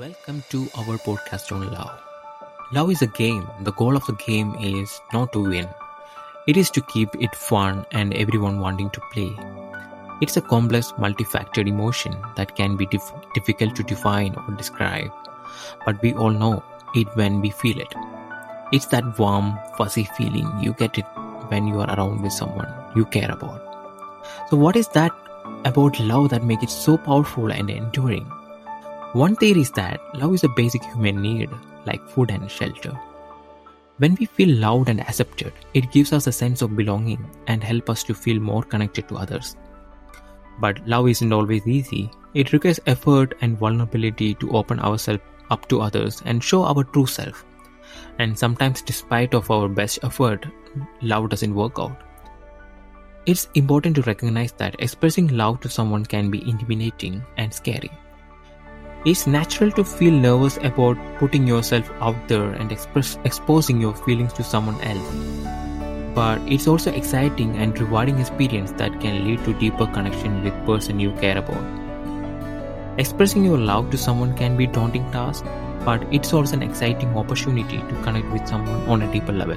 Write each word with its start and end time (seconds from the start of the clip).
Welcome 0.00 0.42
to 0.48 0.60
our 0.78 0.96
podcast 0.96 1.52
on 1.54 1.70
love. 1.70 1.90
Love 2.72 2.90
is 2.90 3.02
a 3.02 3.06
game. 3.06 3.46
The 3.64 3.72
goal 3.72 3.96
of 3.98 4.06
the 4.06 4.14
game 4.14 4.54
is 4.58 4.98
not 5.12 5.30
to 5.34 5.42
win, 5.46 5.68
it 6.46 6.56
is 6.56 6.70
to 6.70 6.80
keep 6.92 7.14
it 7.16 7.34
fun 7.34 7.84
and 7.92 8.14
everyone 8.14 8.60
wanting 8.60 8.88
to 8.92 9.02
play. 9.12 9.30
It's 10.22 10.38
a 10.38 10.40
complex, 10.40 10.92
multifactored 10.92 11.68
emotion 11.68 12.16
that 12.36 12.56
can 12.56 12.78
be 12.78 12.86
dif- 12.86 13.12
difficult 13.34 13.76
to 13.76 13.82
define 13.82 14.34
or 14.36 14.54
describe, 14.54 15.12
but 15.84 16.00
we 16.00 16.14
all 16.14 16.30
know 16.30 16.64
it 16.94 17.14
when 17.14 17.42
we 17.42 17.50
feel 17.50 17.78
it. 17.78 17.94
It's 18.72 18.86
that 18.86 19.18
warm, 19.18 19.58
fuzzy 19.76 20.08
feeling 20.16 20.50
you 20.62 20.72
get 20.72 20.96
it 20.96 21.04
when 21.48 21.66
you 21.66 21.78
are 21.78 21.94
around 21.94 22.22
with 22.22 22.32
someone 22.32 22.72
you 22.96 23.04
care 23.04 23.30
about. 23.30 23.60
So, 24.48 24.56
what 24.56 24.76
is 24.76 24.88
that 24.88 25.12
about 25.66 26.00
love 26.00 26.30
that 26.30 26.42
makes 26.42 26.62
it 26.62 26.70
so 26.70 26.96
powerful 26.96 27.52
and 27.52 27.68
enduring? 27.68 28.32
One 29.12 29.34
theory 29.34 29.62
is 29.62 29.72
that 29.72 30.00
love 30.14 30.34
is 30.34 30.44
a 30.44 30.48
basic 30.48 30.84
human 30.84 31.20
need, 31.20 31.50
like 31.84 32.08
food 32.10 32.30
and 32.30 32.48
shelter. 32.48 32.92
When 33.98 34.14
we 34.14 34.26
feel 34.26 34.56
loved 34.56 34.88
and 34.88 35.00
accepted, 35.00 35.52
it 35.74 35.90
gives 35.90 36.12
us 36.12 36.28
a 36.28 36.32
sense 36.32 36.62
of 36.62 36.76
belonging 36.76 37.28
and 37.48 37.64
help 37.64 37.90
us 37.90 38.04
to 38.04 38.14
feel 38.14 38.40
more 38.40 38.62
connected 38.62 39.08
to 39.08 39.16
others. 39.16 39.56
But 40.60 40.86
love 40.86 41.08
isn't 41.08 41.32
always 41.32 41.66
easy. 41.66 42.08
It 42.34 42.52
requires 42.52 42.78
effort 42.86 43.34
and 43.40 43.58
vulnerability 43.58 44.34
to 44.34 44.52
open 44.52 44.78
ourselves 44.78 45.22
up 45.50 45.68
to 45.70 45.80
others 45.80 46.22
and 46.24 46.42
show 46.42 46.62
our 46.62 46.84
true 46.84 47.06
self. 47.06 47.44
And 48.20 48.38
sometimes 48.38 48.80
despite 48.80 49.34
of 49.34 49.50
our 49.50 49.68
best 49.68 49.98
effort, 50.04 50.46
love 51.02 51.30
doesn't 51.30 51.54
work 51.54 51.80
out. 51.80 52.00
It's 53.26 53.48
important 53.54 53.96
to 53.96 54.02
recognize 54.02 54.52
that 54.52 54.76
expressing 54.78 55.26
love 55.36 55.60
to 55.62 55.68
someone 55.68 56.06
can 56.06 56.30
be 56.30 56.48
intimidating 56.48 57.24
and 57.38 57.52
scary. 57.52 57.90
It's 59.06 59.26
natural 59.26 59.70
to 59.72 59.82
feel 59.82 60.12
nervous 60.12 60.58
about 60.58 60.98
putting 61.18 61.46
yourself 61.46 61.90
out 62.02 62.28
there 62.28 62.50
and 62.50 62.70
express, 62.70 63.18
exposing 63.24 63.80
your 63.80 63.94
feelings 63.94 64.34
to 64.34 64.44
someone 64.44 64.78
else. 64.82 66.14
But 66.14 66.42
it's 66.46 66.68
also 66.68 66.90
an 66.90 66.96
exciting 66.96 67.56
and 67.56 67.78
rewarding 67.80 68.18
experience 68.18 68.72
that 68.72 69.00
can 69.00 69.24
lead 69.24 69.42
to 69.46 69.54
deeper 69.54 69.86
connection 69.86 70.44
with 70.44 70.52
person 70.66 71.00
you 71.00 71.12
care 71.12 71.38
about. 71.38 72.98
Expressing 72.98 73.42
your 73.42 73.56
love 73.56 73.90
to 73.90 73.96
someone 73.96 74.36
can 74.36 74.58
be 74.58 74.64
a 74.64 74.72
daunting 74.72 75.10
task, 75.12 75.46
but 75.82 76.02
it's 76.12 76.34
also 76.34 76.56
an 76.56 76.62
exciting 76.62 77.16
opportunity 77.16 77.78
to 77.78 78.02
connect 78.02 78.30
with 78.30 78.46
someone 78.46 78.86
on 78.86 79.00
a 79.00 79.10
deeper 79.10 79.32
level. 79.32 79.56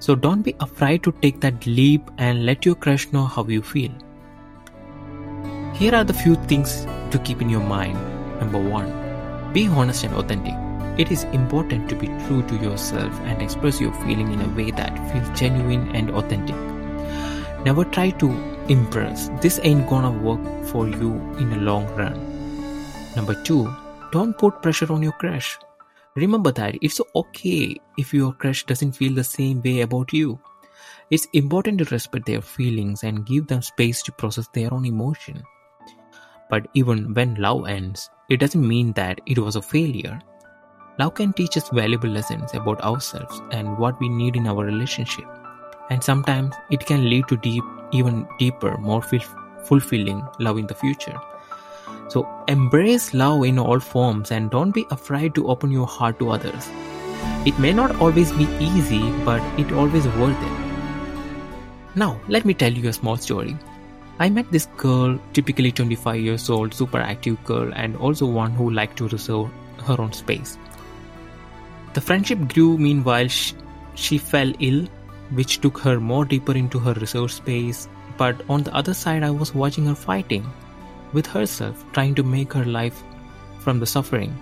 So 0.00 0.14
don't 0.14 0.42
be 0.42 0.54
afraid 0.60 1.02
to 1.04 1.12
take 1.22 1.40
that 1.40 1.66
leap 1.66 2.10
and 2.18 2.44
let 2.44 2.66
your 2.66 2.74
crush 2.74 3.10
know 3.10 3.24
how 3.24 3.44
you 3.44 3.62
feel. 3.62 3.90
Here 5.72 5.94
are 5.94 6.04
the 6.04 6.12
few 6.12 6.34
things 6.34 6.86
to 7.10 7.18
keep 7.20 7.40
in 7.40 7.48
your 7.48 7.62
mind. 7.62 8.17
Number 8.40 8.58
one, 8.58 9.52
be 9.52 9.66
honest 9.68 10.04
and 10.04 10.14
authentic. 10.14 10.54
It 10.98 11.12
is 11.12 11.24
important 11.24 11.88
to 11.90 11.96
be 11.96 12.08
true 12.26 12.42
to 12.48 12.56
yourself 12.56 13.12
and 13.20 13.40
express 13.40 13.80
your 13.80 13.92
feeling 14.04 14.32
in 14.32 14.40
a 14.40 14.48
way 14.56 14.70
that 14.72 14.96
feels 15.12 15.38
genuine 15.38 15.94
and 15.94 16.10
authentic. 16.10 16.56
Never 17.64 17.84
try 17.84 18.10
to 18.10 18.30
impress. 18.68 19.30
This 19.40 19.60
ain't 19.62 19.88
gonna 19.88 20.10
work 20.10 20.40
for 20.66 20.88
you 20.88 21.12
in 21.38 21.50
the 21.50 21.56
long 21.56 21.86
run. 21.96 22.18
Number 23.16 23.34
two, 23.44 23.72
don't 24.12 24.36
put 24.36 24.62
pressure 24.62 24.92
on 24.92 25.02
your 25.02 25.12
crush. 25.12 25.58
Remember 26.14 26.50
that 26.52 26.76
it's 26.82 27.00
okay 27.14 27.76
if 27.96 28.12
your 28.12 28.32
crush 28.32 28.64
doesn't 28.66 28.92
feel 28.92 29.14
the 29.14 29.24
same 29.24 29.62
way 29.62 29.82
about 29.82 30.12
you. 30.12 30.38
It's 31.10 31.26
important 31.32 31.78
to 31.78 31.84
respect 31.86 32.26
their 32.26 32.42
feelings 32.42 33.02
and 33.04 33.24
give 33.24 33.46
them 33.46 33.62
space 33.62 34.02
to 34.02 34.12
process 34.12 34.48
their 34.52 34.72
own 34.74 34.84
emotion. 34.84 35.42
But 36.50 36.66
even 36.74 37.14
when 37.14 37.34
love 37.34 37.66
ends, 37.68 38.10
it 38.28 38.38
doesn't 38.38 38.66
mean 38.66 38.92
that 38.92 39.20
it 39.26 39.38
was 39.38 39.56
a 39.56 39.62
failure. 39.62 40.18
Love 40.98 41.14
can 41.14 41.32
teach 41.32 41.56
us 41.56 41.68
valuable 41.68 42.08
lessons 42.08 42.54
about 42.54 42.80
ourselves 42.80 43.40
and 43.52 43.78
what 43.78 44.00
we 44.00 44.08
need 44.08 44.36
in 44.36 44.46
our 44.46 44.64
relationship. 44.64 45.26
And 45.90 46.02
sometimes 46.02 46.54
it 46.70 46.84
can 46.84 47.08
lead 47.08 47.28
to 47.28 47.36
deep, 47.36 47.64
even 47.92 48.26
deeper, 48.38 48.76
more 48.78 49.02
fulfilling 49.02 50.26
love 50.38 50.58
in 50.58 50.66
the 50.66 50.74
future. 50.74 51.18
So 52.08 52.26
embrace 52.48 53.14
love 53.14 53.44
in 53.44 53.58
all 53.58 53.80
forms 53.80 54.30
and 54.30 54.50
don't 54.50 54.72
be 54.72 54.86
afraid 54.90 55.34
to 55.34 55.48
open 55.48 55.70
your 55.70 55.86
heart 55.86 56.18
to 56.18 56.30
others. 56.30 56.68
It 57.46 57.58
may 57.58 57.72
not 57.72 58.00
always 58.00 58.32
be 58.32 58.48
easy, 58.58 59.10
but 59.24 59.42
it 59.58 59.72
always 59.72 60.06
worth 60.08 60.42
it. 60.42 60.68
Now, 61.94 62.20
let 62.28 62.44
me 62.44 62.54
tell 62.54 62.72
you 62.72 62.88
a 62.88 62.92
small 62.92 63.16
story. 63.16 63.56
I 64.20 64.28
met 64.28 64.50
this 64.50 64.66
girl, 64.76 65.16
typically 65.32 65.70
25 65.70 66.20
years 66.20 66.50
old, 66.50 66.74
super 66.74 66.98
active 66.98 67.42
girl, 67.44 67.72
and 67.74 67.96
also 67.96 68.26
one 68.26 68.50
who 68.50 68.70
liked 68.70 68.96
to 68.98 69.06
reserve 69.06 69.48
her 69.86 70.00
own 70.00 70.12
space. 70.12 70.58
The 71.94 72.00
friendship 72.00 72.48
grew 72.48 72.78
meanwhile, 72.78 73.28
she, 73.28 73.54
she 73.94 74.18
fell 74.18 74.52
ill, 74.58 74.88
which 75.30 75.60
took 75.60 75.78
her 75.78 76.00
more 76.00 76.24
deeper 76.24 76.52
into 76.52 76.80
her 76.80 76.94
reserved 76.94 77.30
space. 77.30 77.88
But 78.16 78.42
on 78.48 78.64
the 78.64 78.74
other 78.74 78.92
side, 78.92 79.22
I 79.22 79.30
was 79.30 79.54
watching 79.54 79.86
her 79.86 79.94
fighting 79.94 80.44
with 81.12 81.26
herself, 81.26 81.84
trying 81.92 82.16
to 82.16 82.24
make 82.24 82.52
her 82.54 82.64
life 82.64 83.00
from 83.60 83.78
the 83.78 83.86
suffering. 83.86 84.36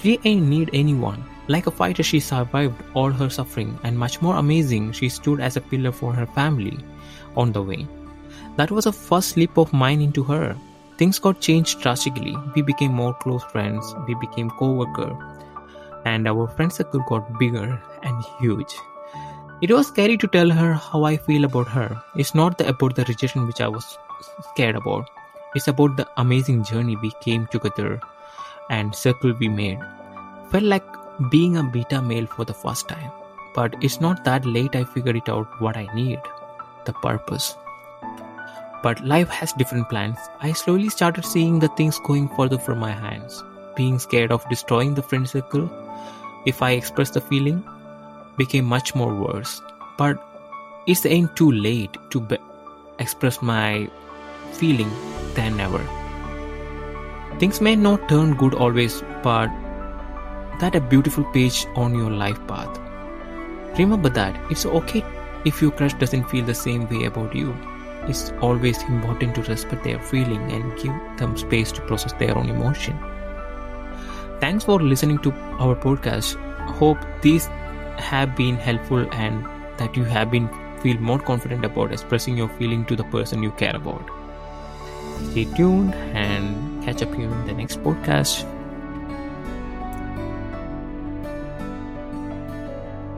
She 0.00 0.20
ain't 0.24 0.46
need 0.46 0.70
anyone. 0.72 1.24
Like 1.48 1.66
a 1.66 1.72
fighter, 1.72 2.04
she 2.04 2.20
survived 2.20 2.80
all 2.94 3.10
her 3.10 3.28
suffering, 3.28 3.76
and 3.82 3.98
much 3.98 4.22
more 4.22 4.36
amazing, 4.36 4.92
she 4.92 5.08
stood 5.08 5.40
as 5.40 5.56
a 5.56 5.60
pillar 5.60 5.90
for 5.90 6.12
her 6.12 6.26
family 6.26 6.78
on 7.36 7.50
the 7.50 7.62
way. 7.62 7.88
That 8.56 8.70
was 8.70 8.86
a 8.86 8.92
first 8.92 9.36
leap 9.36 9.56
of 9.56 9.72
mine 9.72 10.00
into 10.00 10.22
her. 10.24 10.56
Things 10.96 11.18
got 11.18 11.40
changed 11.40 11.80
drastically. 11.80 12.36
We 12.54 12.62
became 12.62 12.92
more 12.92 13.14
close 13.14 13.42
friends, 13.44 13.94
we 14.06 14.14
became 14.14 14.50
co-worker, 14.50 15.16
and 16.04 16.28
our 16.28 16.46
friend 16.48 16.72
circle 16.72 17.04
got 17.08 17.38
bigger 17.38 17.82
and 18.02 18.24
huge. 18.40 18.74
It 19.62 19.72
was 19.72 19.88
scary 19.88 20.16
to 20.18 20.26
tell 20.26 20.50
her 20.50 20.74
how 20.74 21.04
I 21.04 21.16
feel 21.16 21.44
about 21.44 21.68
her. 21.68 22.00
It's 22.16 22.34
not 22.34 22.60
about 22.60 22.96
the 22.96 23.04
rejection 23.04 23.46
which 23.46 23.60
I 23.60 23.68
was 23.68 23.98
scared 24.50 24.76
about. 24.76 25.08
It's 25.54 25.68
about 25.68 25.96
the 25.96 26.06
amazing 26.16 26.64
journey 26.64 26.96
we 26.96 27.12
came 27.20 27.46
together 27.46 28.00
and 28.70 28.94
circle 28.94 29.32
we 29.38 29.48
made. 29.48 29.78
Felt 30.50 30.64
like 30.64 30.84
being 31.30 31.56
a 31.56 31.62
beta 31.62 32.02
male 32.02 32.26
for 32.26 32.44
the 32.44 32.54
first 32.54 32.88
time. 32.88 33.10
But 33.54 33.76
it's 33.80 34.00
not 34.00 34.24
that 34.24 34.44
late 34.44 34.74
I 34.74 34.84
figured 34.84 35.16
it 35.16 35.28
out 35.28 35.60
what 35.60 35.76
I 35.76 35.86
need 35.94 36.18
the 36.84 36.92
purpose. 36.92 37.56
But 38.84 39.02
life 39.02 39.30
has 39.30 39.54
different 39.54 39.88
plans. 39.88 40.18
I 40.40 40.52
slowly 40.52 40.90
started 40.90 41.24
seeing 41.24 41.58
the 41.58 41.68
things 41.68 41.98
going 42.00 42.28
further 42.36 42.58
from 42.58 42.78
my 42.80 42.92
hands, 42.92 43.42
being 43.76 43.98
scared 43.98 44.30
of 44.30 44.46
destroying 44.50 44.92
the 44.94 45.02
friend 45.02 45.26
circle. 45.26 45.70
If 46.44 46.60
I 46.60 46.72
expressed 46.72 47.14
the 47.14 47.22
feeling, 47.22 47.64
became 48.36 48.66
much 48.66 48.94
more 48.94 49.14
worse. 49.14 49.62
But 49.96 50.22
it's 50.86 51.06
ain't 51.06 51.34
too 51.34 51.50
late 51.50 51.96
to 52.10 52.20
be- 52.20 52.36
express 52.98 53.40
my 53.40 53.88
feeling 54.52 54.90
than 55.32 55.58
ever. 55.58 55.84
Things 57.38 57.60
may 57.62 57.76
not 57.76 58.08
turn 58.08 58.34
good 58.36 58.52
always, 58.52 59.02
but 59.22 59.48
that 60.60 60.74
a 60.74 60.80
beautiful 60.80 61.24
page 61.32 61.66
on 61.74 61.94
your 61.94 62.10
life 62.10 62.46
path. 62.46 62.78
Remember 63.78 64.10
that 64.10 64.38
it's 64.50 64.66
okay 64.66 65.02
if 65.46 65.62
your 65.62 65.70
crush 65.70 65.94
doesn't 65.94 66.28
feel 66.28 66.44
the 66.44 66.54
same 66.54 66.86
way 66.90 67.06
about 67.06 67.34
you. 67.34 67.56
It's 68.08 68.32
always 68.40 68.82
important 68.82 69.34
to 69.36 69.42
respect 69.42 69.84
their 69.84 69.98
feeling 69.98 70.52
and 70.52 70.78
give 70.78 70.92
them 71.18 71.36
space 71.36 71.72
to 71.72 71.80
process 71.82 72.12
their 72.14 72.36
own 72.36 72.48
emotion. 72.48 72.98
Thanks 74.40 74.64
for 74.64 74.80
listening 74.80 75.18
to 75.20 75.32
our 75.58 75.74
podcast. 75.74 76.36
Hope 76.78 76.98
these 77.22 77.46
have 77.98 78.36
been 78.36 78.56
helpful 78.56 79.08
and 79.12 79.44
that 79.78 79.96
you 79.96 80.04
have 80.04 80.30
been 80.30 80.48
feel 80.80 80.98
more 80.98 81.18
confident 81.18 81.64
about 81.64 81.92
expressing 81.92 82.36
your 82.36 82.48
feeling 82.58 82.84
to 82.86 82.96
the 82.96 83.04
person 83.04 83.42
you 83.42 83.50
care 83.52 83.74
about. 83.74 84.10
Stay 85.30 85.44
tuned 85.44 85.94
and 85.94 86.84
catch 86.84 87.02
up 87.02 87.16
you 87.18 87.24
in 87.24 87.46
the 87.46 87.54
next 87.54 87.80
podcast. 87.82 88.53